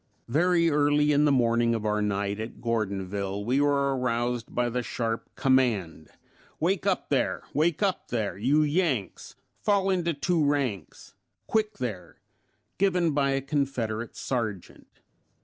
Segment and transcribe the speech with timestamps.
[0.29, 4.81] Very early in the morning of our night at Gordonville we were aroused by the
[4.81, 6.09] sharp command,
[6.59, 9.35] "Wake up there, wake up there, you Yanks.
[9.61, 11.13] Fall into two ranks.
[11.45, 12.19] Quick there,"
[12.79, 15.01] given by a Confederate sergeant.